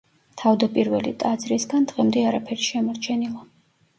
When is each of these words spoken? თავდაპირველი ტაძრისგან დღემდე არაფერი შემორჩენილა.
თავდაპირველი 0.43 1.11
ტაძრისგან 1.23 1.85
დღემდე 1.91 2.23
არაფერი 2.31 2.65
შემორჩენილა. 2.71 3.45